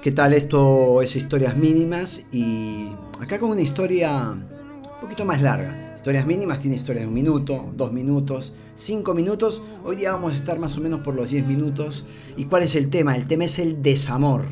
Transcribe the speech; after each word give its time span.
¿Qué 0.00 0.12
tal? 0.12 0.32
Esto 0.32 1.02
es 1.02 1.16
Historias 1.16 1.56
Mínimas 1.56 2.24
y 2.32 2.88
acá 3.20 3.40
con 3.40 3.50
una 3.50 3.60
historia 3.62 4.30
un 4.30 5.00
poquito 5.00 5.24
más 5.24 5.42
larga. 5.42 5.87
Historias 5.98 6.26
mínimas 6.26 6.60
tiene 6.60 6.76
historias 6.76 7.02
de 7.02 7.08
un 7.08 7.14
minuto, 7.14 7.72
dos 7.74 7.92
minutos, 7.92 8.52
cinco 8.76 9.14
minutos. 9.14 9.64
Hoy 9.84 9.96
día 9.96 10.12
vamos 10.12 10.32
a 10.32 10.36
estar 10.36 10.56
más 10.56 10.78
o 10.78 10.80
menos 10.80 11.00
por 11.00 11.16
los 11.16 11.28
diez 11.28 11.44
minutos. 11.44 12.04
¿Y 12.36 12.44
cuál 12.44 12.62
es 12.62 12.76
el 12.76 12.88
tema? 12.88 13.16
El 13.16 13.26
tema 13.26 13.46
es 13.46 13.58
el 13.58 13.82
desamor. 13.82 14.44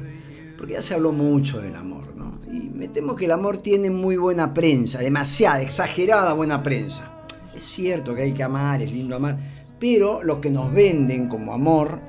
Porque 0.59 0.73
ya 0.73 0.82
se 0.82 0.95
habló 0.95 1.12
mucho 1.12 1.60
del 1.60 1.77
amor, 1.77 2.16
¿no? 2.16 2.40
Y 2.52 2.68
me 2.70 2.88
temo 2.88 3.14
que 3.14 3.27
el 3.27 3.30
amor 3.30 3.59
tiene 3.59 3.90
muy 3.90 4.16
buena 4.16 4.52
prensa, 4.52 4.98
demasiada, 4.98 5.62
exagerada 5.62 6.32
buena 6.32 6.64
prensa. 6.64 7.24
Es 7.54 7.62
cierto 7.62 8.12
que 8.12 8.23
hay 8.23 8.32
que 8.32 8.42
amar, 8.42 8.82
es 8.82 8.90
lindo 8.90 9.15
amar, 9.15 9.38
pero 9.78 10.24
lo 10.24 10.40
que 10.40 10.51
nos 10.51 10.73
venden 10.73 11.28
como 11.28 11.52
amor, 11.52 12.01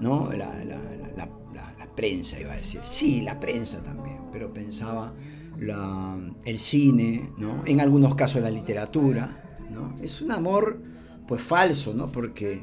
¿no? 0.00 0.30
La, 0.32 0.50
prensa, 1.94 2.40
iba 2.40 2.54
a 2.54 2.56
decir. 2.56 2.80
Sí, 2.82 3.20
la 3.20 3.38
prensa 3.38 3.84
también, 3.84 4.18
pero 4.32 4.52
pensaba 4.52 5.12
el 6.44 6.58
cine, 6.58 7.32
¿no? 7.36 7.62
en 7.66 7.80
algunos 7.80 8.14
casos 8.14 8.40
la 8.40 8.50
literatura. 8.50 9.58
¿no? 9.70 9.94
Es 10.02 10.20
un 10.22 10.32
amor 10.32 10.80
pues 11.26 11.42
falso, 11.42 11.92
¿no? 11.94 12.10
porque 12.10 12.62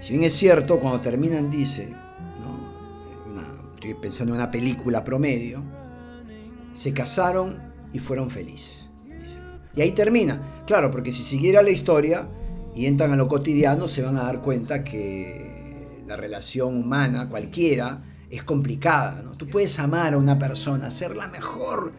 si 0.00 0.12
bien 0.12 0.24
es 0.24 0.34
cierto, 0.34 0.78
cuando 0.78 1.00
terminan 1.00 1.50
dice, 1.50 1.88
¿no? 1.88 3.74
estoy 3.74 3.94
pensando 3.94 4.34
en 4.34 4.40
una 4.40 4.50
película 4.50 5.04
promedio, 5.04 5.62
se 6.72 6.92
casaron 6.92 7.58
y 7.92 7.98
fueron 7.98 8.30
felices. 8.30 8.90
Y 9.74 9.80
ahí 9.80 9.92
termina. 9.92 10.62
Claro, 10.66 10.90
porque 10.90 11.12
si 11.12 11.24
siguiera 11.24 11.62
la 11.62 11.70
historia 11.70 12.28
y 12.74 12.86
entran 12.86 13.12
a 13.12 13.16
lo 13.16 13.28
cotidiano, 13.28 13.88
se 13.88 14.02
van 14.02 14.16
a 14.16 14.24
dar 14.24 14.42
cuenta 14.42 14.84
que 14.84 16.02
la 16.06 16.16
relación 16.16 16.76
humana, 16.76 17.28
cualquiera, 17.28 18.02
es 18.30 18.42
complicada. 18.42 19.22
¿no? 19.22 19.32
Tú 19.32 19.48
puedes 19.48 19.78
amar 19.78 20.14
a 20.14 20.18
una 20.18 20.38
persona, 20.38 20.90
ser 20.90 21.16
la 21.16 21.28
mejor, 21.28 21.92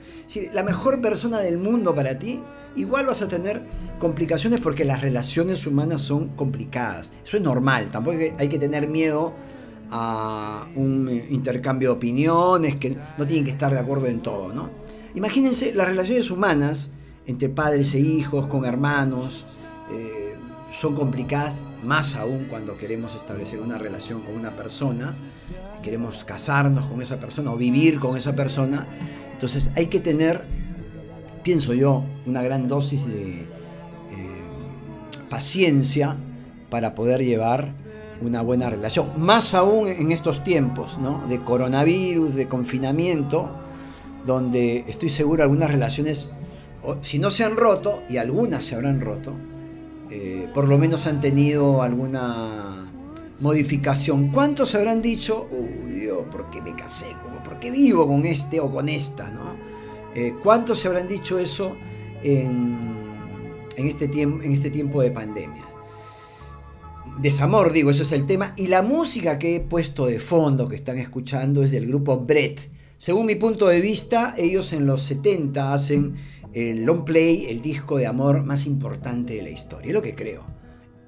la 0.54 0.64
mejor 0.64 1.02
persona 1.02 1.40
del 1.40 1.58
mundo 1.58 1.94
para 1.96 2.18
ti, 2.20 2.42
igual 2.76 3.08
vas 3.08 3.22
a 3.22 3.28
tener 3.28 3.64
complicaciones 4.00 4.62
porque 4.62 4.86
las 4.86 5.02
relaciones 5.02 5.66
humanas 5.66 6.02
son 6.02 6.30
complicadas. 6.30 7.12
Eso 7.24 7.38
es 7.38 7.44
normal, 7.44 7.90
tampoco 7.92 8.18
hay 8.38 8.48
que 8.48 8.60
tener 8.60 8.88
miedo 8.88 9.34
a 9.92 10.68
un 10.76 11.10
intercambio 11.30 11.90
de 11.90 11.96
opiniones, 11.96 12.76
que 12.76 12.96
no 13.18 13.26
tienen 13.26 13.46
que 13.46 13.52
estar 13.52 13.74
de 13.74 13.80
acuerdo 13.80 14.08
en 14.08 14.22
todo. 14.22 14.54
¿no? 14.54 14.70
Imagínense 15.16 15.74
las 15.74 15.88
relaciones 15.88 16.30
humanas 16.30 16.92
entre 17.26 17.50
padres 17.50 17.94
e 17.94 18.00
hijos, 18.00 18.48
con 18.48 18.66
hermanos, 18.66 19.58
eh, 19.92 20.36
son 20.80 20.96
complicadas, 20.96 21.56
más 21.84 22.16
aún 22.16 22.46
cuando 22.50 22.76
queremos 22.76 23.16
establecer 23.16 23.60
una 23.60 23.78
relación 23.78 24.22
con 24.22 24.36
una 24.36 24.56
persona 24.56 25.16
queremos 25.82 26.24
casarnos 26.24 26.86
con 26.86 27.02
esa 27.02 27.20
persona 27.20 27.52
o 27.52 27.58
vivir 27.58 28.00
con 28.00 28.18
esa 28.18 28.36
persona. 28.36 28.88
Entonces 29.34 29.70
hay 29.76 29.88
que 29.88 30.00
tener, 30.00 30.44
pienso 31.44 31.74
yo, 31.74 32.04
una 32.26 32.42
gran 32.42 32.68
dosis 32.68 33.06
de 33.06 33.42
eh, 33.42 33.48
paciencia 35.30 36.16
para 36.70 36.96
poder 36.96 37.24
llevar 37.24 37.74
una 38.22 38.42
buena 38.42 38.70
relación. 38.70 39.12
Más 39.18 39.54
aún 39.54 39.88
en 39.88 40.12
estos 40.12 40.44
tiempos 40.44 40.98
¿no? 41.00 41.24
de 41.28 41.42
coronavirus, 41.42 42.36
de 42.36 42.48
confinamiento, 42.48 43.50
donde 44.26 44.84
estoy 44.88 45.10
seguro 45.10 45.44
algunas 45.44 45.72
relaciones, 45.72 46.32
si 47.02 47.20
no 47.20 47.32
se 47.32 47.46
han 47.46 47.56
roto, 47.56 48.02
y 48.10 48.18
algunas 48.18 48.66
se 48.66 48.76
habrán 48.76 49.00
roto, 49.00 49.34
eh, 50.12 50.50
por 50.54 50.68
lo 50.68 50.78
menos 50.78 51.08
han 51.08 51.20
tenido 51.20 51.82
alguna 51.82 52.90
modificación. 53.42 54.32
¿Cuántos 54.32 54.76
habrán 54.76 55.02
dicho, 55.02 55.48
uy 55.52 56.00
Dios, 56.00 56.26
¿por 56.32 56.50
qué 56.50 56.62
me 56.62 56.76
casé? 56.76 57.08
¿Por 57.44 57.60
qué 57.60 57.72
vivo 57.72 58.08
con 58.08 58.26
este 58.26 58.60
o 58.60 58.72
con 58.72 58.90
esta? 58.90 59.30
¿no? 59.32 59.56
Eh, 60.16 60.34
¿Cuántos 60.44 60.80
se 60.80 60.88
habrán 60.88 61.08
dicho 61.08 61.40
eso 61.40 61.76
en, 62.24 62.78
este 63.76 64.08
tiempo, 64.08 64.44
en 64.44 64.52
este 64.52 64.70
tiempo 64.70 65.02
de 65.02 65.12
pandemia? 65.12 65.66
Desamor, 67.20 67.74
digo, 67.74 67.92
eso 67.92 68.04
es 68.04 68.12
el 68.12 68.26
tema. 68.26 68.54
Y 68.56 68.68
la 68.68 68.82
música 68.82 69.38
que 69.38 69.58
he 69.58 69.60
puesto 69.60 70.06
de 70.06 70.20
fondo, 70.20 70.70
que 70.70 70.76
están 70.76 70.98
escuchando, 70.98 71.64
es 71.64 71.72
del 71.72 71.88
grupo 71.88 72.18
Brett. 72.18 72.72
Según 72.98 73.26
mi 73.26 73.36
punto 73.36 73.68
de 73.68 73.82
vista, 73.82 74.36
ellos 74.38 74.74
en 74.74 74.86
los 74.86 75.04
70 75.04 75.74
hacen 75.74 76.16
el 76.54 76.84
long 76.84 77.04
play, 77.04 77.48
el 77.48 77.62
disco 77.62 77.98
de 77.98 78.08
amor 78.08 78.44
más 78.44 78.66
importante 78.66 79.36
de 79.36 79.42
la 79.42 79.50
historia. 79.50 79.90
Es 79.90 79.94
lo 79.94 80.02
que 80.02 80.16
creo. 80.16 80.46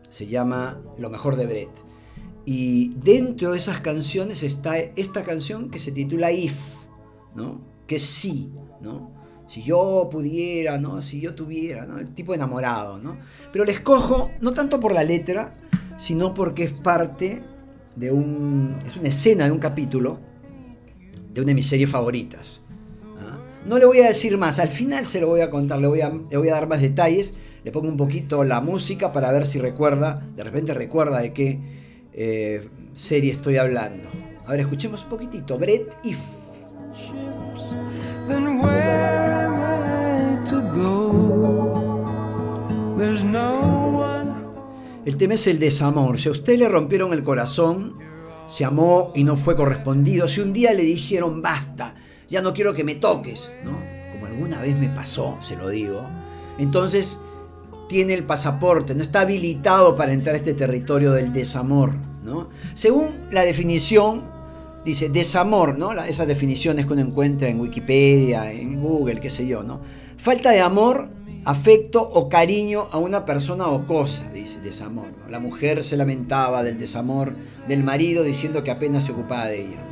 Se 0.09 0.27
llama 0.27 0.81
Lo 0.97 1.09
mejor 1.09 1.35
de 1.35 1.47
Brett. 1.47 1.90
Y 2.45 2.89
dentro 2.95 3.51
de 3.51 3.57
esas 3.57 3.79
canciones 3.81 4.43
está 4.43 4.77
esta 4.79 5.23
canción 5.23 5.69
que 5.69 5.79
se 5.79 5.91
titula 5.91 6.31
If, 6.31 6.55
¿no? 7.35 7.61
Que 7.87 7.99
sí, 7.99 8.51
¿no? 8.81 9.11
Si 9.47 9.61
yo 9.63 10.07
pudiera, 10.11 10.77
¿no? 10.77 11.01
Si 11.01 11.19
yo 11.19 11.35
tuviera, 11.35 11.85
¿no? 11.85 11.99
El 11.99 12.13
tipo 12.13 12.33
enamorado, 12.33 12.99
¿no? 12.99 13.17
Pero 13.51 13.65
le 13.65 13.73
escojo 13.73 14.31
no 14.39 14.53
tanto 14.53 14.79
por 14.79 14.93
la 14.93 15.03
letra, 15.03 15.51
sino 15.97 16.33
porque 16.33 16.63
es 16.63 16.71
parte 16.71 17.43
de 17.95 18.11
un... 18.11 18.79
es 18.87 18.97
una 18.97 19.09
escena 19.09 19.45
de 19.45 19.51
un 19.51 19.59
capítulo 19.59 20.19
de 21.33 21.41
una 21.41 21.49
de 21.49 21.55
mis 21.55 21.67
series 21.67 21.89
favoritas. 21.89 22.61
¿ah? 23.19 23.37
No 23.65 23.77
le 23.77 23.85
voy 23.85 23.99
a 23.99 24.07
decir 24.07 24.37
más, 24.37 24.59
al 24.59 24.69
final 24.69 25.05
se 25.05 25.21
lo 25.21 25.27
voy 25.27 25.41
a 25.41 25.49
contar, 25.49 25.79
le 25.79 25.87
voy 25.87 26.01
a, 26.01 26.09
le 26.09 26.37
voy 26.37 26.49
a 26.49 26.53
dar 26.53 26.67
más 26.67 26.81
detalles, 26.81 27.33
le 27.63 27.71
pongo 27.71 27.87
un 27.87 27.97
poquito 27.97 28.43
la 28.43 28.61
música 28.61 29.11
para 29.11 29.31
ver 29.31 29.45
si 29.45 29.59
recuerda, 29.59 30.27
de 30.35 30.43
repente 30.43 30.73
recuerda 30.73 31.19
de 31.19 31.33
qué 31.33 31.80
eh, 32.13 32.67
serie 32.93 33.31
estoy 33.31 33.57
hablando. 33.57 34.09
A 34.47 34.51
ver, 34.51 34.61
escuchemos 34.61 35.03
un 35.03 35.09
poquitito. 35.09 35.57
Brett 35.57 35.97
If. 36.03 36.19
El 45.05 45.17
tema 45.17 45.33
es 45.33 45.47
el 45.47 45.59
desamor. 45.59 46.19
Si 46.19 46.29
a 46.29 46.31
usted 46.31 46.57
le 46.57 46.69
rompieron 46.69 47.13
el 47.13 47.23
corazón, 47.23 47.97
se 48.47 48.65
amó 48.65 49.11
y 49.15 49.23
no 49.23 49.35
fue 49.35 49.55
correspondido, 49.55 50.27
si 50.27 50.41
un 50.41 50.51
día 50.53 50.73
le 50.73 50.83
dijeron 50.83 51.41
basta, 51.41 51.95
ya 52.29 52.41
no 52.41 52.53
quiero 52.53 52.73
que 52.73 52.83
me 52.83 52.95
toques, 52.95 53.55
¿no? 53.63 53.71
Como 54.11 54.25
alguna 54.25 54.61
vez 54.61 54.77
me 54.77 54.89
pasó, 54.89 55.37
se 55.39 55.55
lo 55.55 55.69
digo, 55.69 56.05
entonces 56.57 57.19
tiene 57.91 58.13
el 58.13 58.23
pasaporte, 58.23 58.95
no 58.95 59.03
está 59.03 59.19
habilitado 59.19 59.97
para 59.97 60.13
entrar 60.13 60.33
a 60.33 60.37
este 60.37 60.53
territorio 60.53 61.11
del 61.11 61.33
desamor. 61.33 61.93
¿no? 62.23 62.47
Según 62.73 63.27
la 63.31 63.43
definición, 63.43 64.23
dice 64.85 65.09
desamor, 65.09 65.77
¿no? 65.77 65.91
esas 65.91 66.25
definiciones 66.25 66.85
que 66.85 66.93
uno 66.93 67.01
encuentra 67.01 67.49
en 67.49 67.59
Wikipedia, 67.59 68.49
en 68.49 68.81
Google, 68.81 69.19
qué 69.19 69.29
sé 69.29 69.45
yo, 69.45 69.61
¿no? 69.63 69.81
Falta 70.15 70.51
de 70.51 70.61
amor, 70.61 71.09
afecto 71.43 72.01
o 72.01 72.29
cariño 72.29 72.87
a 72.93 72.97
una 72.97 73.25
persona 73.25 73.67
o 73.67 73.85
cosa, 73.85 74.31
dice 74.31 74.61
desamor. 74.61 75.07
La 75.29 75.41
mujer 75.41 75.83
se 75.83 75.97
lamentaba 75.97 76.63
del 76.63 76.79
desamor 76.79 77.35
del 77.67 77.83
marido 77.83 78.23
diciendo 78.23 78.63
que 78.63 78.71
apenas 78.71 79.03
se 79.03 79.11
ocupaba 79.11 79.47
de 79.47 79.65
ella. 79.65 79.85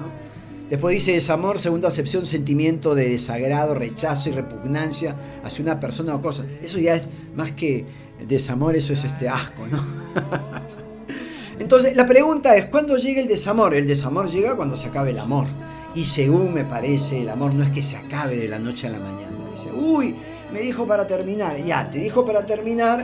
Después 0.69 0.93
dice 0.93 1.13
desamor, 1.13 1.57
segunda 1.57 1.87
acepción, 1.87 2.25
sentimiento 2.25 2.93
de 2.93 3.09
desagrado, 3.09 3.73
rechazo 3.73 4.29
y 4.29 4.33
repugnancia 4.33 5.15
hacia 5.43 5.63
una 5.63 5.79
persona 5.79 6.13
o 6.13 6.21
cosa. 6.21 6.45
Eso 6.61 6.77
ya 6.77 6.93
es 6.93 7.07
más 7.35 7.53
que 7.53 7.85
desamor, 8.27 8.75
eso 8.75 8.93
es 8.93 9.03
este 9.03 9.27
asco, 9.27 9.65
¿no? 9.67 9.83
Entonces, 11.59 11.95
la 11.95 12.07
pregunta 12.07 12.55
es, 12.55 12.65
¿cuándo 12.67 12.97
llega 12.97 13.19
el 13.19 13.27
desamor? 13.27 13.73
El 13.73 13.87
desamor 13.87 14.29
llega 14.29 14.55
cuando 14.55 14.77
se 14.77 14.87
acabe 14.87 15.11
el 15.11 15.19
amor. 15.19 15.47
Y 15.95 16.05
según 16.05 16.53
me 16.53 16.63
parece, 16.63 17.21
el 17.21 17.29
amor 17.29 17.53
no 17.55 17.63
es 17.63 17.71
que 17.71 17.81
se 17.81 17.97
acabe 17.97 18.37
de 18.37 18.47
la 18.47 18.59
noche 18.59 18.87
a 18.87 18.91
la 18.91 18.99
mañana. 18.99 19.31
Dice, 19.55 19.71
uy, 19.71 20.15
me 20.53 20.61
dijo 20.61 20.85
para 20.85 21.07
terminar. 21.07 21.57
Ya, 21.63 21.89
te 21.89 21.97
dijo 21.97 22.23
para 22.23 22.45
terminar, 22.45 23.03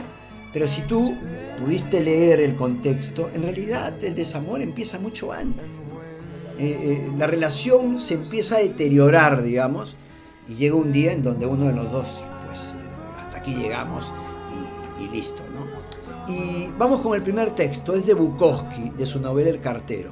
pero 0.52 0.68
si 0.68 0.82
tú 0.82 1.14
pudiste 1.58 2.00
leer 2.00 2.40
el 2.40 2.54
contexto, 2.54 3.28
en 3.34 3.42
realidad 3.42 3.92
el 4.02 4.14
desamor 4.14 4.62
empieza 4.62 4.98
mucho 4.98 5.32
antes. 5.32 5.66
Eh, 6.58 6.78
eh, 6.82 7.10
la 7.18 7.26
relación 7.26 8.00
se 8.00 8.14
empieza 8.14 8.56
a 8.56 8.60
deteriorar, 8.60 9.42
digamos, 9.42 9.96
y 10.48 10.54
llega 10.54 10.74
un 10.74 10.90
día 10.90 11.12
en 11.12 11.22
donde 11.22 11.44
uno 11.44 11.66
de 11.66 11.74
los 11.74 11.92
dos, 11.92 12.24
pues 12.46 12.60
eh, 12.60 13.18
hasta 13.18 13.38
aquí 13.38 13.54
llegamos 13.54 14.12
y, 14.98 15.08
listo, 15.14 15.42
¿no? 15.52 15.66
Y 16.32 16.70
vamos 16.78 17.00
con 17.00 17.14
el 17.14 17.22
primer 17.22 17.50
texto, 17.50 17.94
es 17.94 18.06
de 18.06 18.14
Bukowski, 18.14 18.90
de 18.96 19.04
su 19.04 19.20
novela 19.20 19.50
El 19.50 19.60
cartero. 19.60 20.10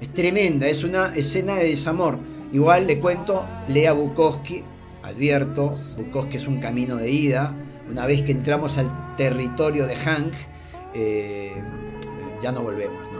Es 0.00 0.12
tremenda, 0.12 0.68
es 0.68 0.84
una 0.84 1.14
escena 1.14 1.54
de 1.54 1.70
desamor. 1.70 2.18
Igual 2.52 2.86
le 2.86 3.00
cuento, 3.00 3.46
lea 3.66 3.92
Bukowski, 3.92 4.62
advierto, 5.02 5.72
Bukowski 5.96 6.36
es 6.36 6.46
un 6.46 6.60
camino 6.60 6.96
de 6.96 7.10
ida. 7.10 7.56
Una 7.90 8.04
vez 8.04 8.22
que 8.22 8.32
entramos 8.32 8.76
al 8.76 9.16
territorio 9.16 9.86
de 9.86 9.96
Hank, 9.96 10.34
ya 12.42 12.52
no 12.52 12.60
volvemos, 12.60 13.10
¿no? 13.12 13.15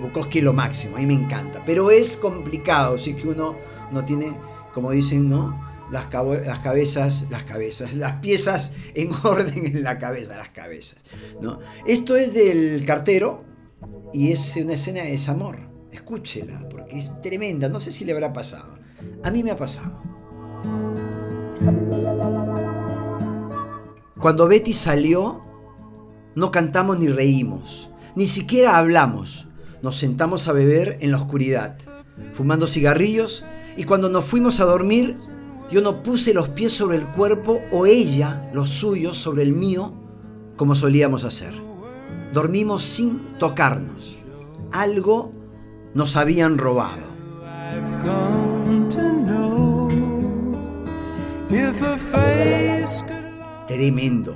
Bukowski 0.00 0.38
es 0.38 0.44
lo 0.44 0.52
máximo, 0.52 0.96
a 0.96 1.00
mí 1.00 1.06
me 1.06 1.14
encanta, 1.14 1.62
pero 1.64 1.90
es 1.90 2.16
complicado, 2.16 2.98
sí 2.98 3.14
que 3.14 3.28
uno 3.28 3.56
no 3.90 4.04
tiene, 4.04 4.36
como 4.74 4.90
dicen, 4.90 5.28
¿no? 5.28 5.72
Las, 5.90 6.06
cabezas, 6.06 7.26
las 7.28 7.44
cabezas, 7.44 7.94
las 7.96 8.16
piezas 8.16 8.72
en 8.94 9.10
orden 9.22 9.66
en 9.66 9.82
la 9.82 9.98
cabeza, 9.98 10.36
las 10.38 10.48
cabezas. 10.48 10.98
¿no? 11.40 11.60
Esto 11.86 12.16
es 12.16 12.32
del 12.32 12.84
cartero 12.86 13.44
y 14.12 14.32
es 14.32 14.56
una 14.56 14.72
escena 14.72 15.02
de 15.02 15.10
desamor. 15.10 15.58
Escúchela, 15.90 16.66
porque 16.70 16.98
es 16.98 17.20
tremenda. 17.20 17.68
No 17.68 17.78
sé 17.78 17.92
si 17.92 18.06
le 18.06 18.12
habrá 18.12 18.32
pasado. 18.32 18.74
A 19.22 19.30
mí 19.30 19.42
me 19.42 19.50
ha 19.50 19.56
pasado. 19.58 20.00
Cuando 24.18 24.48
Betty 24.48 24.72
salió, 24.72 25.42
no 26.34 26.50
cantamos 26.50 26.98
ni 26.98 27.08
reímos, 27.08 27.90
ni 28.14 28.28
siquiera 28.28 28.78
hablamos. 28.78 29.48
Nos 29.82 29.98
sentamos 29.98 30.46
a 30.46 30.52
beber 30.52 30.98
en 31.00 31.10
la 31.10 31.18
oscuridad, 31.18 31.76
fumando 32.34 32.68
cigarrillos, 32.68 33.44
y 33.76 33.82
cuando 33.82 34.08
nos 34.08 34.24
fuimos 34.24 34.60
a 34.60 34.64
dormir, 34.64 35.16
yo 35.70 35.80
no 35.80 36.04
puse 36.04 36.32
los 36.32 36.50
pies 36.50 36.72
sobre 36.72 36.98
el 36.98 37.08
cuerpo 37.08 37.60
o 37.72 37.86
ella 37.86 38.48
los 38.52 38.70
suyos 38.70 39.16
sobre 39.16 39.42
el 39.42 39.52
mío, 39.52 39.92
como 40.56 40.76
solíamos 40.76 41.24
hacer. 41.24 41.52
Dormimos 42.32 42.84
sin 42.84 43.36
tocarnos. 43.38 44.18
Algo 44.70 45.32
nos 45.94 46.16
habían 46.16 46.58
robado. 46.58 47.02
Tremendo, 53.66 54.34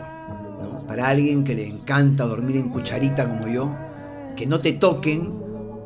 ¿no? 0.60 0.86
Para 0.88 1.08
alguien 1.08 1.44
que 1.44 1.54
le 1.54 1.68
encanta 1.68 2.24
dormir 2.24 2.56
en 2.56 2.68
cucharita 2.70 3.28
como 3.28 3.46
yo, 3.46 3.85
que 4.36 4.46
no 4.46 4.60
te 4.60 4.74
toquen 4.74 5.32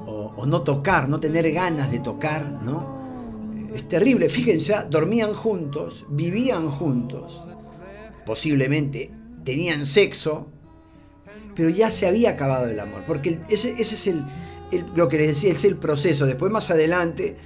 o, 0.06 0.44
no 0.46 0.62
tocar, 0.62 1.08
no 1.08 1.20
tener 1.20 1.50
ganas 1.52 1.90
de 1.90 2.00
tocar, 2.00 2.62
¿no? 2.62 2.98
Es 3.74 3.86
terrible, 3.88 4.28
fíjense, 4.28 4.74
dormían 4.88 5.32
juntos, 5.32 6.06
vivían 6.08 6.68
juntos, 6.68 7.44
posiblemente 8.26 9.12
tenían 9.44 9.84
sexo, 9.84 10.48
pero 11.54 11.68
ya 11.68 11.90
se 11.90 12.06
había 12.06 12.30
acabado 12.30 12.66
el 12.66 12.80
amor, 12.80 13.04
porque 13.06 13.40
ese, 13.48 13.72
es 13.72 14.06
el, 14.06 14.24
lo 14.94 15.08
que 15.08 15.18
les 15.18 15.28
decía, 15.28 15.52
es 15.52 15.64
el 15.64 15.76
proceso. 15.76 16.26
Después 16.26 16.50
más 16.50 16.70
adelante 16.70 17.36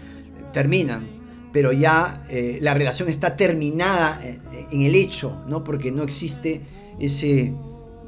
terminan, 0.52 1.48
pero 1.52 1.72
ya 1.72 2.24
eh, 2.30 2.58
la 2.60 2.74
relación 2.74 3.08
está 3.08 3.36
terminada 3.36 4.20
eh, 4.24 4.40
en, 4.70 4.82
el 4.82 4.94
hecho, 4.94 5.42
¿no? 5.46 5.64
Porque 5.64 5.92
no 5.92 6.02
existe 6.02 6.62
ese 6.98 7.52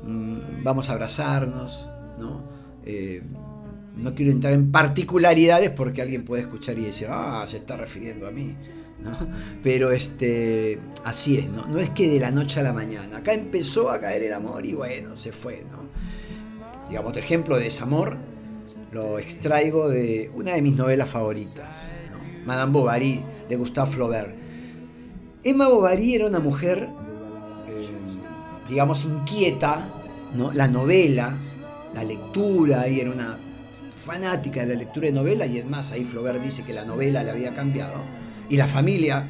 mm, 0.04 0.62
vamos 0.62 0.88
a 0.88 0.92
abrazarnos, 0.92 1.90
¿no? 2.18 2.55
Eh, 2.86 3.22
no 3.96 4.14
quiero 4.14 4.30
entrar 4.30 4.52
en 4.52 4.70
particularidades 4.70 5.70
porque 5.70 6.02
alguien 6.02 6.24
puede 6.24 6.42
escuchar 6.42 6.78
y 6.78 6.84
decir, 6.84 7.08
ah, 7.10 7.44
se 7.46 7.56
está 7.56 7.76
refiriendo 7.76 8.26
a 8.26 8.30
mí. 8.30 8.56
Pero 9.62 9.90
este, 9.90 10.78
así 11.04 11.38
es, 11.38 11.50
¿no? 11.50 11.66
no 11.66 11.78
es 11.78 11.90
que 11.90 12.08
de 12.08 12.20
la 12.20 12.30
noche 12.30 12.60
a 12.60 12.62
la 12.62 12.72
mañana. 12.72 13.18
Acá 13.18 13.32
empezó 13.32 13.90
a 13.90 14.00
caer 14.00 14.22
el 14.22 14.32
amor 14.32 14.64
y 14.64 14.74
bueno, 14.74 15.16
se 15.16 15.32
fue. 15.32 15.64
Digamos, 16.88 17.10
otro 17.10 17.22
ejemplo 17.22 17.56
de 17.56 17.64
desamor 17.64 18.16
lo 18.92 19.18
extraigo 19.18 19.88
de 19.88 20.30
una 20.34 20.54
de 20.54 20.62
mis 20.62 20.76
novelas 20.76 21.08
favoritas, 21.08 21.90
Madame 22.44 22.72
Bovary, 22.72 23.24
de 23.48 23.56
Gustave 23.56 23.90
Flaubert. 23.90 24.34
Emma 25.42 25.68
Bovary 25.68 26.14
era 26.14 26.26
una 26.26 26.40
mujer, 26.40 26.88
eh, 27.66 27.88
digamos, 28.68 29.04
inquieta, 29.04 29.88
¿no? 30.34 30.52
la 30.52 30.68
novela, 30.68 31.36
la 31.94 32.04
lectura, 32.04 32.88
y 32.88 33.00
era 33.00 33.10
una 33.10 33.38
fanática 33.96 34.60
de 34.60 34.74
la 34.74 34.74
lectura 34.74 35.06
de 35.06 35.12
novela, 35.12 35.46
y 35.46 35.58
es 35.58 35.66
más, 35.66 35.92
ahí 35.92 36.04
Flaubert 36.04 36.42
dice 36.42 36.62
que 36.62 36.72
la 36.72 36.84
novela 36.84 37.22
le 37.22 37.30
había 37.30 37.54
cambiado, 37.54 38.02
y 38.48 38.56
la 38.56 38.66
familia 38.66 39.28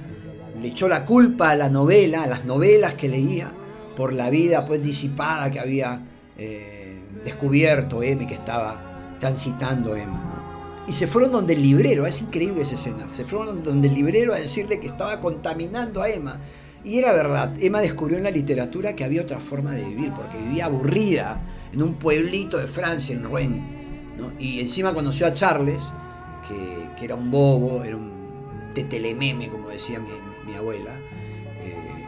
le 0.60 0.68
echó 0.68 0.88
la 0.88 1.04
culpa 1.04 1.50
a 1.50 1.56
la 1.56 1.68
novela, 1.68 2.22
a 2.22 2.26
las 2.26 2.44
novelas 2.44 2.94
que 2.94 3.08
leía, 3.08 3.52
por 3.96 4.12
la 4.12 4.30
vida 4.30 4.66
pues 4.66 4.82
disipada 4.82 5.50
que 5.50 5.58
había 5.58 6.02
eh, 6.36 7.00
descubierto 7.24 8.02
Emma 8.02 8.26
que 8.26 8.34
estaba 8.34 9.16
transitando 9.18 9.96
Emma. 9.96 10.84
Y 10.86 10.92
se 10.92 11.06
fueron 11.06 11.32
donde 11.32 11.54
el 11.54 11.62
librero, 11.62 12.06
es 12.06 12.20
increíble 12.20 12.62
esa 12.62 12.76
escena, 12.76 13.06
se 13.12 13.24
fueron 13.24 13.62
donde 13.62 13.88
el 13.88 13.94
librero 13.94 14.34
a 14.34 14.36
decirle 14.36 14.78
que 14.78 14.86
estaba 14.86 15.20
contaminando 15.20 16.02
a 16.02 16.08
Emma. 16.08 16.40
Y 16.84 16.98
era 16.98 17.12
verdad, 17.12 17.54
Emma 17.60 17.80
descubrió 17.80 18.18
en 18.18 18.24
la 18.24 18.30
literatura 18.30 18.94
que 18.94 19.02
había 19.02 19.22
otra 19.22 19.40
forma 19.40 19.72
de 19.72 19.84
vivir, 19.84 20.12
porque 20.12 20.38
vivía 20.38 20.66
aburrida 20.66 21.40
en 21.72 21.82
un 21.82 21.94
pueblito 21.94 22.58
de 22.58 22.66
Francia, 22.66 23.14
en 23.14 23.24
Rouen, 23.24 23.76
y 24.38 24.60
encima 24.60 24.94
conoció 24.94 25.26
a 25.26 25.34
Charles, 25.34 25.92
que, 26.48 27.04
era 27.04 27.14
un 27.14 27.30
bobo, 27.30 27.84
era 27.84 27.96
un 27.96 28.70
tetelememe, 28.74 29.48
como 29.50 29.68
decía 29.68 30.00
mi, 30.00 30.54
abuela, 30.54 30.98
eh, 31.60 32.06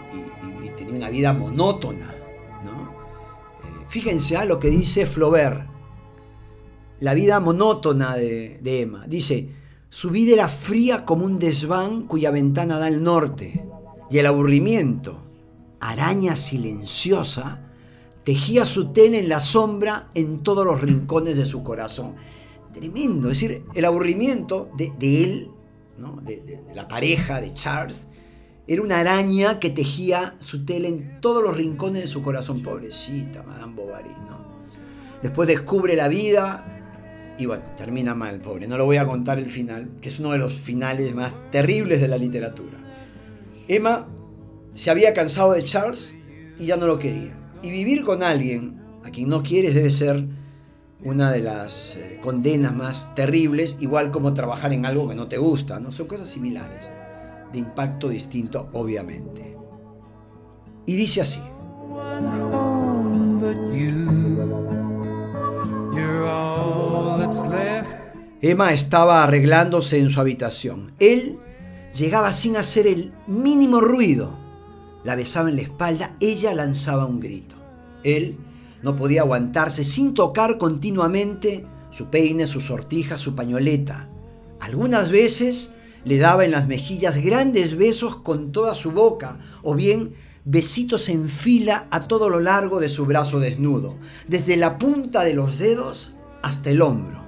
y, 0.64 0.70
tenía 0.70 0.94
una 0.94 1.10
vida 1.10 1.32
monótona. 1.32 2.14
Eh, 2.14 3.84
fíjense 3.88 4.37
a 4.37 4.44
lo 4.44 4.58
que 4.58 4.69
dice 4.69 5.06
Flaubert, 5.06 5.69
la 7.00 7.14
vida 7.14 7.40
monótona 7.40 8.16
de, 8.16 8.58
de 8.61 8.81
Emma. 8.81 9.06
Dice, 9.06 9.50
su 9.90 10.11
vida 10.11 10.34
era 10.34 10.49
fría 10.49 11.04
como 11.04 11.25
un 11.25 11.38
desván 11.38 12.04
cuya 12.04 12.31
ventana 12.31 12.78
da 12.78 12.87
al 12.87 13.02
norte, 13.02 13.64
y 14.11 14.19
el 14.19 14.26
aburrimiento, 14.26 15.22
araña 15.81 16.34
silenciosa, 16.34 17.68
tejía 18.28 18.66
su 18.66 18.92
ten 18.92 19.14
en 19.14 19.30
la 19.30 19.40
sombra 19.40 20.10
en 20.14 20.42
todos 20.42 20.62
los 20.62 20.82
rincones 20.82 21.38
de 21.38 21.46
su 21.46 21.62
corazón. 21.62 22.16
Tremendo, 22.75 23.30
es 23.30 23.40
decir, 23.40 23.62
el 23.75 23.84
aburrimiento 23.86 24.69
de, 24.76 24.92
él, 25.00 25.50
de, 26.25 26.62
la 26.75 26.86
pareja 26.88 27.40
de 27.40 27.54
Charles, 27.54 28.06
era 28.66 28.82
una 28.82 29.00
araña 29.00 29.58
que 29.58 29.70
tejía 29.70 30.34
su 30.36 30.66
tela 30.66 30.88
en 30.88 31.22
todos 31.22 31.42
los 31.42 31.56
rincones 31.56 32.02
de 32.02 32.06
su 32.06 32.22
corazón. 32.22 32.62
Pobrecita, 32.62 33.42
Madame 33.44 33.75
Bovary. 33.75 34.10
Después 35.22 35.48
descubre 35.48 35.96
la 35.96 36.08
vida 36.08 37.34
y 37.38 37.46
bueno, 37.46 37.64
termina 37.78 38.14
mal, 38.14 38.42
pobre. 38.42 38.69
No 38.69 38.76
lo 38.76 38.84
voy 38.84 38.98
a 38.98 39.06
contar 39.06 39.38
el 39.38 39.48
final, 39.48 39.88
que 40.02 40.10
es 40.10 40.19
uno 40.19 40.32
de 40.32 40.38
los 40.38 40.52
finales 40.52 41.14
más 41.14 41.34
terribles 41.50 42.02
de 42.02 42.08
la 42.08 42.19
literatura. 42.19 42.76
Emma 43.69 44.06
se 44.75 44.90
había 44.90 45.14
cansado 45.14 45.52
de 45.52 45.64
Charles 45.64 46.14
y 46.58 46.66
ya 46.66 46.76
no 46.76 46.86
lo 46.86 46.98
quería. 46.98 47.38
Y 47.62 47.70
vivir 47.70 48.05
con 48.05 48.22
alguien 48.22 48.81
a 49.05 49.10
quien 49.10 49.28
no 49.28 49.43
quieres 49.43 49.75
debe 49.75 49.90
ser 49.90 50.26
una 51.05 51.31
de 51.31 51.40
las 51.40 51.96
eh, 51.96 52.19
condenas 52.22 52.75
más 52.75 53.14
terribles, 53.14 53.76
igual 53.80 54.11
como 54.11 54.35
trabajar 54.35 54.73
en 54.73 54.85
algo 54.87 55.09
que 55.09 55.14
no 55.14 55.28
te 55.28 55.38
gusta, 55.38 55.78
¿no? 55.78 55.92
Son 55.92 56.06
cosas 56.06 56.28
similares, 56.28 56.88
de 57.52 57.59
impacto 57.59 58.09
distinto, 58.09 58.68
obviamente. 58.73 59.56
Y 60.87 60.97
dice 60.97 61.23
así. 61.23 61.40
Emma 68.40 68.73
estaba 68.73 69.25
arreglándose 69.25 69.99
en 69.99 70.11
su 70.11 70.21
habitación. 70.21 70.92
Él 70.99 71.38
llegaba 71.94 72.33
sin 72.33 72.56
hacer 72.56 72.87
el 72.87 73.12
mínimo 73.26 73.80
ruido 73.80 74.48
la 75.05 75.14
besaba 75.14 75.49
en 75.49 75.57
la 75.57 75.62
espalda, 75.62 76.17
ella 76.21 76.55
lanzaba 76.55 77.07
un 77.07 77.21
grito. 77.21 77.57
Él 78.02 78.37
no 78.83 78.97
podía 78.97 79.23
aguantarse 79.23 79.85
sin 79.85 80.14
tocar 80.14 80.59
continuamente 80.59 81.67
su 81.90 82.07
peine, 82.07 82.47
su 82.47 82.61
sortija, 82.61 83.19
su 83.19 83.35
pañoleta. 83.35 84.09
Algunas 84.61 85.11
veces 85.11 85.75
le 86.05 86.19
daba 86.19 86.45
en 86.45 86.52
las 86.52 86.67
mejillas 86.67 87.19
grandes 87.19 87.76
besos 87.76 88.17
con 88.17 88.52
toda 88.52 88.75
su 88.75 88.93
boca, 88.93 89.38
o 89.62 89.75
bien 89.75 90.14
besitos 90.45 91.09
en 91.09 91.28
fila 91.28 91.87
a 91.90 92.09
todo 92.09 92.28
lo 92.28 92.40
largo 92.40 92.81
de 92.81 92.88
su 92.88 93.05
brazo 93.05 93.40
desnudo, 93.40 93.97
desde 94.26 94.57
la 94.57 94.78
punta 94.78 95.25
de 95.25 95.35
los 95.35 95.59
dedos 95.59 96.14
hasta 96.43 96.71
el 96.71 96.83
hombro. 96.83 97.26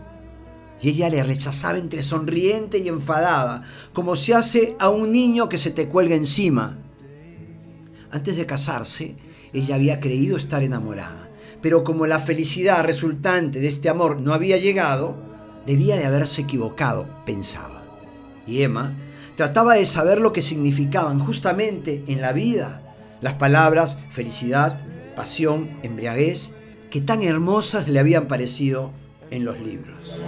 Y 0.80 0.88
ella 0.88 1.10
le 1.10 1.22
rechazaba 1.22 1.78
entre 1.78 2.02
sonriente 2.02 2.78
y 2.78 2.88
enfadada, 2.88 3.64
como 3.92 4.16
se 4.16 4.34
hace 4.34 4.76
a 4.78 4.88
un 4.88 5.12
niño 5.12 5.48
que 5.48 5.58
se 5.58 5.70
te 5.70 5.88
cuelga 5.88 6.14
encima, 6.14 6.78
antes 8.12 8.36
de 8.36 8.46
casarse, 8.46 9.16
ella 9.52 9.74
había 9.74 10.00
creído 10.00 10.36
estar 10.36 10.62
enamorada, 10.62 11.30
pero 11.60 11.84
como 11.84 12.06
la 12.06 12.20
felicidad 12.20 12.84
resultante 12.84 13.60
de 13.60 13.68
este 13.68 13.88
amor 13.88 14.20
no 14.20 14.32
había 14.32 14.56
llegado, 14.56 15.16
debía 15.66 15.96
de 15.96 16.06
haberse 16.06 16.42
equivocado, 16.42 17.06
pensaba. 17.24 17.82
Y 18.46 18.62
Emma 18.62 18.94
trataba 19.36 19.74
de 19.74 19.86
saber 19.86 20.20
lo 20.20 20.32
que 20.32 20.42
significaban 20.42 21.18
justamente 21.18 22.04
en 22.08 22.20
la 22.20 22.32
vida 22.32 22.82
las 23.20 23.34
palabras 23.34 23.98
felicidad, 24.10 24.80
pasión, 25.14 25.78
embriaguez, 25.82 26.54
que 26.90 27.00
tan 27.00 27.22
hermosas 27.22 27.88
le 27.88 28.00
habían 28.00 28.26
parecido 28.26 28.92
en 29.30 29.44
los 29.44 29.60
libros. 29.60 30.22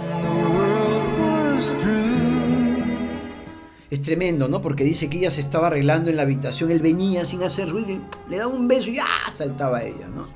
Es 3.93 4.01
tremendo, 4.01 4.47
¿no? 4.47 4.59
Porque 4.59 4.83
dice 4.83 5.07
que 5.07 5.19
ella 5.19 5.29
se 5.29 5.39
estaba 5.39 5.67
arreglando 5.67 6.09
en 6.09 6.15
la 6.15 6.23
habitación, 6.23 6.71
él 6.71 6.79
venía 6.79 7.25
sin 7.25 7.43
hacer 7.43 7.69
ruido 7.69 7.91
y 7.91 8.01
le 8.27 8.37
daba 8.37 8.51
un 8.51 8.67
beso 8.67 8.89
y 8.89 8.97
¡ah! 8.97 9.31
saltaba 9.31 9.83
ella, 9.83 10.07
¿no? 10.07 10.27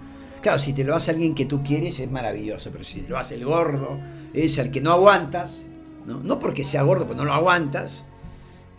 Claro, 0.44 0.60
si 0.60 0.74
te 0.74 0.84
lo 0.84 0.96
hace 0.96 1.10
alguien 1.10 1.34
que 1.34 1.46
tú 1.46 1.64
quieres 1.64 2.00
es 2.00 2.12
maravilloso, 2.12 2.70
pero 2.72 2.84
si 2.84 3.02
te 3.02 3.10
lo 3.10 3.18
hace 3.18 3.34
el 3.34 3.46
gordo, 3.46 4.00
es 4.32 4.60
al 4.60 4.70
que 4.70 4.80
no 4.80 4.92
aguantas, 4.92 5.66
no, 6.06 6.20
no 6.20 6.38
porque 6.38 6.64
sea 6.64 6.84
gordo, 6.84 7.08
pues 7.08 7.18
no 7.18 7.26
lo 7.26 7.34
aguantas, 7.34 8.06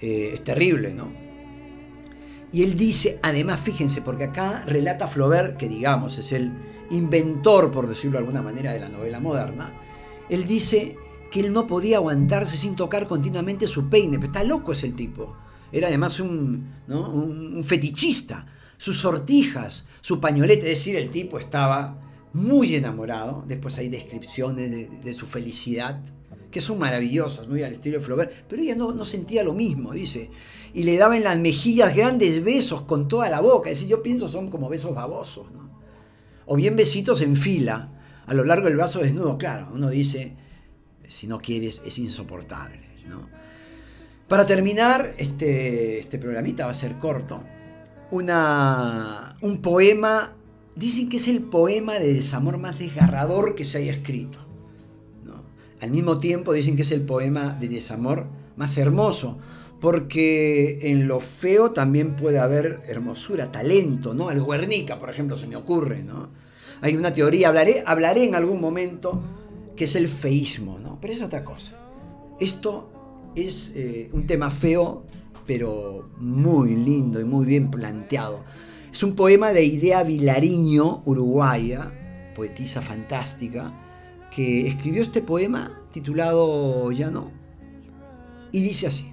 eh, 0.01 0.31
es 0.35 0.45
terrible, 0.45 0.95
¿no? 0.95 1.11
Y 2.53 2.63
él 2.63 2.77
dice, 2.77 3.19
además, 3.21 3.59
fíjense, 3.59 4.01
porque 4.01 4.27
acá 4.27 4.63
relata 4.65 5.09
Flaubert, 5.09 5.57
que 5.57 5.69
digamos 5.69 6.19
es 6.19 6.31
el 6.31 6.53
inventor, 6.91 7.73
por 7.73 7.89
decirlo 7.89 8.13
de 8.13 8.19
alguna 8.19 8.43
manera, 8.43 8.73
de 8.73 8.79
la 8.79 8.89
novela 8.91 9.19
moderna, 9.19 9.73
él 10.29 10.47
dice 10.47 10.97
que 11.31 11.41
él 11.41 11.53
no 11.53 11.67
podía 11.67 11.97
aguantarse 11.97 12.57
sin 12.57 12.77
tocar 12.77 13.07
continuamente 13.07 13.67
su 13.67 13.89
peine, 13.89 14.19
pero 14.19 14.33
está 14.33 14.45
loco 14.45 14.73
ese 14.73 14.87
el 14.87 14.95
tipo. 14.95 15.37
Era 15.73 15.89
además 15.89 16.21
un, 16.21 16.73
un, 16.89 17.63
fetichista. 17.65 18.47
Sus 18.77 18.99
sortijas, 18.99 19.87
su 20.01 20.21
pañolete, 20.21 20.71
es 20.73 20.79
decir, 20.79 20.97
el 20.97 21.11
tipo 21.11 21.39
estaba 21.39 22.01
muy 22.33 22.75
enamorado. 22.75 23.45
Después 23.47 23.77
hay 23.79 23.89
descripciones 23.89 24.71
de, 24.71 24.89
de 24.89 25.15
su 25.15 25.27
felicidad 25.27 26.01
que 26.51 26.61
son 26.61 26.79
maravillosas, 26.79 27.49
muy 27.49 27.63
al 27.63 27.73
estilo 27.73 27.99
de 27.99 28.05
Flaubert, 28.05 28.33
pero 28.49 28.63
ella 28.63 28.75
no, 28.75 28.93
no, 28.93 29.05
sentía 29.05 29.45
lo 29.45 29.53
mismo, 29.53 29.93
dice. 29.93 30.31
Y 30.73 30.85
le 30.85 30.97
daba 30.97 31.17
en 31.17 31.25
las 31.25 31.39
mejillas 31.39 31.95
grandes 31.95 32.43
besos 32.43 32.83
con 32.83 33.09
toda 33.09 33.29
la 33.29 33.41
boca, 33.41 33.71
es 33.71 33.77
decir, 33.77 33.91
yo 33.91 34.03
pienso 34.03 34.29
son 34.29 34.51
como 34.51 34.69
besos 34.69 34.95
babosos, 34.95 35.51
¿no? 35.53 35.69
O 36.47 36.57
bien 36.57 36.77
besitos 36.77 37.21
en 37.21 37.37
fila, 37.37 37.93
a 38.27 38.35
lo 38.35 38.45
largo 38.45 38.67
del 38.67 38.77
brazo 38.77 39.01
desnudo, 39.01 39.37
claro, 39.37 39.69
uno 39.75 39.91
dice, 39.91 40.37
si 41.09 41.27
no 41.27 41.41
quieres, 41.41 41.83
es 41.85 41.99
insoportable, 41.99 42.81
¿no? 43.09 43.29
Para 44.29 44.45
terminar, 44.45 45.15
este, 45.19 45.99
este 45.99 46.19
programita 46.19 46.67
va 46.67 46.73
a 46.73 46.75
ser 46.75 46.99
corto. 46.99 47.43
Una, 48.11 49.37
un 49.41 49.63
poema, 49.63 50.35
dicen 50.77 51.09
que 51.09 51.17
es 51.17 51.29
el 51.29 51.43
poema 51.43 51.95
de 51.95 52.13
desamor 52.13 52.59
más 52.59 52.79
desgarrador 52.79 53.55
que 53.55 53.65
se 53.65 53.79
haya 53.79 53.93
escrito. 53.93 54.39
Al 55.81 55.91
mismo 55.91 56.19
tiempo 56.19 56.53
dicen 56.53 56.77
que 56.77 56.83
es 56.83 56.91
el 56.91 57.03
poema 57.03 57.51
de 57.51 57.69
desamor 57.69 58.27
más 58.57 58.77
hermoso, 58.77 59.39
porque 59.81 60.91
en 60.91 61.07
lo 61.07 61.21
feo 61.21 61.71
también 61.71 62.17
puede 62.17 62.39
haber 62.39 62.81
hermosura, 62.89 63.53
talento, 63.53 64.13
¿no? 64.13 64.31
El 64.31 64.45
Guernica, 64.45 64.99
por 64.99 65.09
ejemplo, 65.09 65.37
se 65.37 65.47
me 65.47 65.55
ocurre, 65.55 66.03
¿no? 66.03 66.31
Hay 66.81 66.97
una 66.97 67.13
teoría, 67.13 67.49
hablaré, 67.49 67.83
hablaré 67.87 68.25
en 68.25 68.35
algún 68.35 68.61
momento, 68.61 69.23
que 69.79 69.85
es 69.85 69.95
el 69.95 70.09
feísmo, 70.09 70.79
¿no? 70.79 70.99
Pero 71.01 71.15
es 71.15 71.23
otra 71.23 71.45
cosa. 71.45 71.79
Esto 72.41 73.31
es 73.37 73.73
eh, 73.77 74.11
un 74.13 74.27
tema 74.27 74.51
feo, 74.51 75.05
pero 75.47 76.11
muy 76.19 76.75
lindo 76.75 77.21
y 77.21 77.25
muy 77.25 77.47
bien 77.47 77.71
planteado. 77.71 78.45
Es 78.93 79.03
un 79.05 79.15
poema 79.15 79.53
de 79.53 79.65
Idea 79.65 80.03
Vilariño, 80.03 81.03
uruguaya, 81.05 81.93
poetisa 82.35 82.83
fantástica, 82.83 83.73
que 84.35 84.67
escribió 84.67 85.03
este 85.03 85.23
poema 85.23 85.81
titulado 85.93 86.91
Ya 86.91 87.11
no, 87.11 87.31
y 88.51 88.61
dice 88.61 88.89
así. 88.89 89.13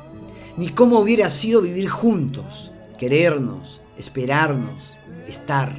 ni 0.57 0.69
cómo 0.69 0.99
hubiera 0.99 1.29
sido 1.29 1.61
vivir 1.61 1.89
juntos, 1.89 2.71
querernos, 2.97 3.81
esperarnos, 3.97 4.97
estar. 5.27 5.77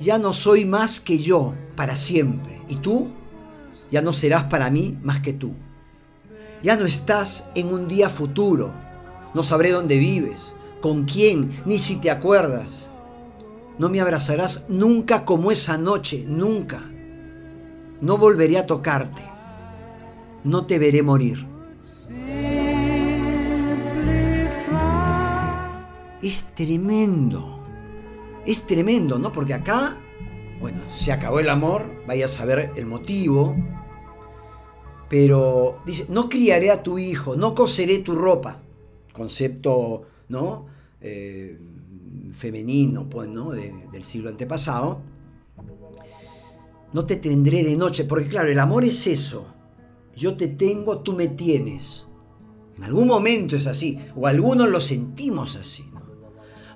Ya 0.00 0.18
no 0.18 0.32
soy 0.32 0.64
más 0.64 1.00
que 1.00 1.18
yo 1.18 1.54
para 1.74 1.96
siempre, 1.96 2.60
y 2.68 2.76
tú 2.76 3.08
ya 3.90 4.02
no 4.02 4.12
serás 4.12 4.44
para 4.44 4.70
mí 4.70 4.98
más 5.02 5.20
que 5.20 5.32
tú. 5.32 5.54
Ya 6.62 6.76
no 6.76 6.86
estás 6.86 7.48
en 7.54 7.72
un 7.72 7.86
día 7.86 8.08
futuro. 8.08 8.72
No 9.34 9.42
sabré 9.42 9.70
dónde 9.70 9.98
vives, 9.98 10.54
con 10.80 11.04
quién, 11.04 11.62
ni 11.64 11.78
si 11.78 11.96
te 11.96 12.10
acuerdas. 12.10 12.88
No 13.78 13.88
me 13.88 14.00
abrazarás 14.00 14.64
nunca 14.68 15.24
como 15.24 15.50
esa 15.50 15.76
noche, 15.76 16.24
nunca. 16.26 16.82
No 18.00 18.18
volveré 18.18 18.58
a 18.58 18.66
tocarte. 18.66 19.22
No 20.44 20.66
te 20.66 20.78
veré 20.78 21.02
morir. 21.02 21.46
Es 26.22 26.44
tremendo. 26.54 27.60
Es 28.46 28.66
tremendo, 28.66 29.18
¿no? 29.18 29.32
Porque 29.32 29.54
acá, 29.54 29.98
bueno, 30.60 30.80
se 30.88 31.12
acabó 31.12 31.40
el 31.40 31.48
amor, 31.48 31.90
vaya 32.06 32.26
a 32.26 32.28
saber 32.28 32.70
el 32.76 32.86
motivo, 32.86 33.56
pero 35.08 35.78
dice, 35.84 36.06
no 36.08 36.28
criaré 36.28 36.70
a 36.70 36.82
tu 36.82 36.98
hijo, 36.98 37.36
no 37.36 37.54
coseré 37.54 37.98
tu 37.98 38.14
ropa. 38.14 38.62
Concepto, 39.12 40.02
¿no? 40.28 40.66
Eh, 41.00 41.58
femenino, 42.32 43.08
pues, 43.08 43.28
¿no? 43.28 43.50
del 43.50 44.04
siglo 44.04 44.30
antepasado. 44.30 45.00
No 46.92 47.04
te 47.04 47.16
tendré 47.16 47.62
de 47.62 47.76
noche, 47.76 48.04
porque 48.04 48.28
claro, 48.28 48.50
el 48.50 48.58
amor 48.58 48.84
es 48.84 49.06
eso. 49.06 49.46
Yo 50.16 50.36
te 50.36 50.48
tengo, 50.48 51.00
tú 51.00 51.12
me 51.12 51.28
tienes. 51.28 52.06
En 52.76 52.84
algún 52.84 53.06
momento 53.06 53.56
es 53.56 53.66
así, 53.66 53.98
o 54.14 54.26
algunos 54.26 54.68
lo 54.68 54.80
sentimos 54.80 55.56
así. 55.56 55.84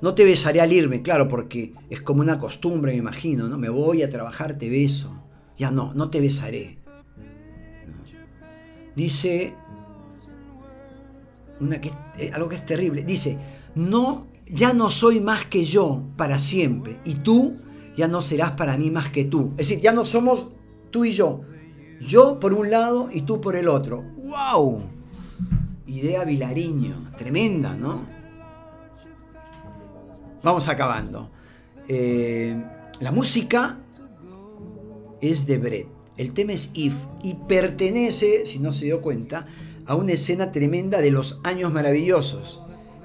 ¿No? 0.01 0.15
te 0.15 0.25
besaré 0.25 0.61
al 0.61 0.73
irme, 0.73 1.03
claro, 1.03 1.29
porque 1.29 1.75
es 1.89 2.01
como 2.03 2.21
una 2.21 2.39
costumbre, 2.39 2.93
me 2.93 2.99
imagino, 2.99 3.49
¿no? 3.49 3.59
Me 3.59 3.69
voy 3.69 4.03
a 4.03 4.11
trabajar, 4.11 4.59
te 4.59 4.71
beso. 4.71 5.17
Ya 5.57 5.71
no, 5.71 5.93
no 5.95 6.09
te 6.09 6.21
besaré 6.21 6.81
dice 9.01 9.55
una 11.61 11.81
que, 11.81 11.91
eh, 12.19 12.31
algo 12.33 12.49
que 12.49 12.57
es 12.57 12.67
terrible. 12.67 13.03
Dice, 13.03 13.37
no, 13.75 14.29
ya 14.47 14.73
no 14.73 14.91
soy 14.91 15.21
más 15.21 15.47
que 15.47 15.65
yo 15.65 16.03
para 16.17 16.39
siempre 16.39 17.01
y 17.05 17.17
tú 17.17 17.57
ya 17.97 18.09
no 18.09 18.23
serás 18.23 18.53
para 18.53 18.77
mí 18.79 18.91
más 18.91 19.11
que 19.11 19.25
tú. 19.25 19.51
Es 19.53 19.69
decir, 19.69 19.81
ya 19.81 19.93
no 19.93 20.05
somos 20.05 20.49
tú 20.91 21.05
y 21.05 21.13
yo. 21.13 21.43
Yo 22.01 22.41
por 22.41 22.55
un 22.55 22.71
lado 22.71 23.11
y 23.13 23.23
tú 23.23 23.41
por 23.41 23.57
el 23.57 23.69
otro. 23.69 24.03
¡Wow! 24.17 24.85
Idea 25.87 26.25
Vilariño. 26.25 27.13
Tremenda, 27.17 27.75
¿no? 27.77 28.07
Vamos 30.43 30.69
acabando. 30.69 31.31
Eh, 31.87 32.57
la 33.01 33.13
música 33.13 33.79
es 35.21 35.47
de 35.47 35.59
Brett. 35.59 35.89
El 36.17 36.33
tema 36.33 36.53
es 36.53 36.71
If 36.73 36.95
y 37.23 37.35
pertenece, 37.35 38.47
si 38.47 38.59
no 38.59 38.73
se 38.73 38.87
dio 38.87 39.03
cuenta, 39.03 39.45
a 39.87 39.95
una 39.95 40.13
escena 40.13 40.51
tremenda 40.51 41.01
de 41.01 41.11
los 41.11 41.41
años 41.45 41.73
maravillosos. 41.73 42.63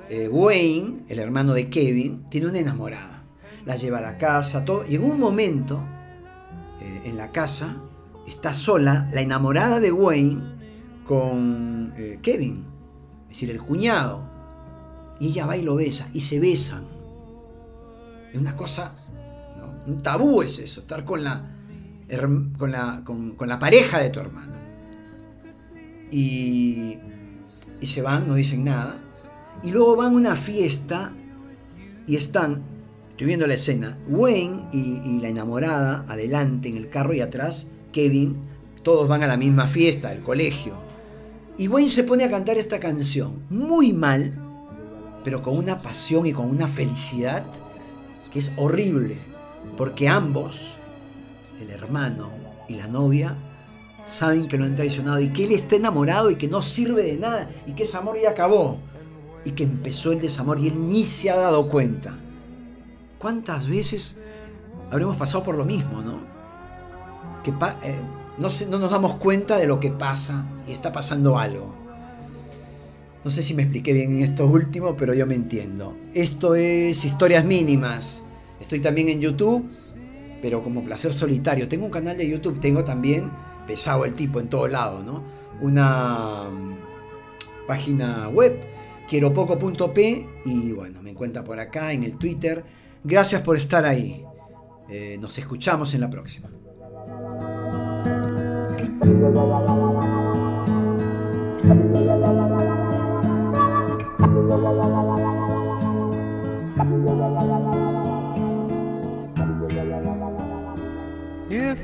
Eh, 0.10 0.30
Wayne, 0.30 1.04
el 1.10 1.20
hermano 1.20 1.54
de 1.54 1.70
Kevin, 1.70 2.24
tiene 2.30 2.48
una 2.48 2.60
enamorada. 2.60 3.26
La 3.66 3.76
lleva 3.76 3.98
a 3.98 4.02
la 4.02 4.18
casa, 4.18 4.64
todo. 4.64 4.86
Y 4.88 4.96
en 4.96 5.04
un 5.04 5.20
momento, 5.20 5.82
eh, 6.80 7.02
en 7.04 7.18
la 7.18 7.34
casa, 7.34 7.82
está 8.28 8.54
sola 8.54 9.10
la 9.14 9.22
enamorada 9.22 9.82
de 9.82 9.92
Wayne 9.92 10.56
con 11.06 11.94
Kevin, 12.22 12.66
es 13.24 13.30
decir, 13.30 13.52
el 13.52 13.62
cuñado. 13.62 14.24
Y 15.20 15.28
ella 15.28 15.46
va 15.46 15.58
y 15.58 15.62
lo 15.62 15.76
besa, 15.76 16.10
y 16.14 16.22
se 16.22 16.40
besan. 16.40 16.95
Es 18.36 18.42
una 18.42 18.58
cosa, 18.58 18.92
un 19.88 20.04
tabú 20.04 20.42
es 20.42 20.60
eso, 20.60 20.82
estar 20.82 21.06
con 21.06 21.24
la, 21.24 21.56
con 22.58 22.70
la, 22.70 23.02
con, 23.06 23.48
la 23.48 23.58
pareja 23.58 24.00
de 24.00 24.10
tu 24.10 24.20
hermano. 24.20 24.58
Y, 26.12 26.98
y, 27.80 27.88
se 27.88 28.02
van, 28.02 28.28
no 28.28 28.36
dicen 28.36 28.66
nada. 28.66 28.98
Y 29.64 29.72
luego 29.72 29.96
van 29.96 30.12
a 30.12 30.18
una 30.18 30.36
fiesta 30.36 31.14
y 32.08 32.18
están, 32.18 32.62
estoy 33.12 33.28
viendo 33.28 33.48
la 33.48 33.54
escena, 33.54 33.98
Wayne 34.10 34.68
y, 34.74 35.22
la 35.22 35.30
enamorada 35.30 36.04
adelante 36.10 36.68
en 36.68 36.76
el 36.76 36.90
carro 36.90 37.14
y 37.14 37.22
atrás 37.22 37.68
Kevin, 37.94 38.36
todos 38.84 39.08
van 39.08 39.24
a 39.24 39.28
la 39.28 39.38
misma 39.38 39.70
fiesta, 39.70 40.10
al 40.10 40.24
colegio. 40.24 40.76
Y 41.58 41.70
Wayne 41.70 41.90
se 41.90 42.04
pone 42.04 42.26
a 42.26 42.30
cantar 42.30 42.58
esta 42.58 42.82
canción, 42.82 43.46
muy 43.50 43.94
mal, 43.94 44.38
pero 45.24 45.42
con 45.42 45.56
una 45.56 45.78
pasión 45.78 46.26
y 46.26 46.34
con 46.34 46.50
una 46.50 46.68
felicidad 46.68 47.46
que 48.36 48.40
es 48.40 48.52
horrible, 48.58 49.16
porque 49.78 50.10
ambos 50.10 50.76
el 51.62 51.70
hermano 51.70 52.32
y 52.68 52.76
la 52.76 52.86
novia 52.86 53.38
saben 54.04 54.50
que 54.50 54.58
lo 54.58 54.66
han 54.66 54.76
traicionado 54.76 55.22
y 55.22 55.30
que 55.30 55.46
él 55.46 55.54
está 55.54 55.78
enamorado 55.78 56.30
y 56.30 56.36
que 56.36 56.50
no 56.50 56.62
sirve 56.62 57.02
de 57.02 57.16
nada 57.16 57.50
y 57.66 57.72
que 57.72 57.84
ese 57.84 57.96
amor 57.96 58.18
ya 58.22 58.32
acabó 58.32 58.80
y 59.46 59.52
que 59.52 59.64
empezó 59.64 60.12
el 60.12 60.20
desamor 60.20 60.60
y 60.60 60.68
él 60.68 60.86
ni 60.86 61.06
se 61.06 61.30
ha 61.30 61.38
dado 61.38 61.70
cuenta. 61.70 62.14
¿Cuántas 63.20 63.70
veces 63.70 64.18
habremos 64.92 65.16
pasado 65.16 65.46
por 65.46 65.56
lo 65.56 65.64
mismo, 65.64 66.02
no? 66.02 66.20
Que 67.42 67.52
eh, 67.52 68.02
no, 68.38 68.50
no 68.70 68.80
nos 68.80 68.92
damos 68.92 69.16
cuenta 69.16 69.56
de 69.56 69.66
lo 69.66 69.80
que 69.80 69.92
pasa 69.92 70.44
y 70.68 70.74
está 70.74 70.92
pasando 70.92 71.38
algo. 71.38 71.74
No 73.24 73.32
sé 73.32 73.44
si 73.44 73.54
me 73.54 73.64
expliqué 73.64 73.94
bien 73.94 74.18
en 74.18 74.24
esto 74.24 74.46
último, 74.46 74.98
pero 74.98 75.14
yo 75.14 75.26
me 75.26 75.36
entiendo. 75.36 75.96
Esto 76.14 76.54
es 76.54 77.06
Historias 77.06 77.46
Mínimas. 77.46 78.25
Estoy 78.60 78.80
también 78.80 79.10
en 79.10 79.20
YouTube, 79.22 79.70
pero 80.42 80.64
como 80.64 80.84
placer 80.84 81.14
solitario. 81.14 81.68
Tengo 81.68 81.86
un 81.86 81.92
canal 81.92 82.18
de 82.18 82.30
YouTube, 82.30 82.60
tengo 82.60 82.84
también, 82.84 83.32
pesado 83.68 84.06
el 84.06 84.14
tipo 84.14 84.40
en 84.40 84.50
todo 84.50 84.68
lado, 84.68 85.04
¿no? 85.04 85.24
Una 85.62 86.50
mm, 86.50 87.68
página 87.68 88.30
web, 88.30 88.60
quieropoco.p 89.08 90.28
y 90.46 90.72
bueno, 90.72 91.02
me 91.02 91.12
encuentra 91.12 91.44
por 91.44 91.60
acá 91.60 91.92
en 91.94 92.04
el 92.04 92.18
Twitter. 92.18 92.64
Gracias 93.04 93.42
por 93.42 93.58
estar 93.58 93.86
ahí. 93.86 94.26
Eh, 94.90 95.18
nos 95.20 95.38
escuchamos 95.38 95.94
en 95.94 96.02
la 96.02 96.10
próxima. 96.10 96.50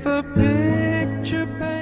if 0.01 0.07
a 0.07 0.23
picture 0.33 1.45
paints 1.59 1.80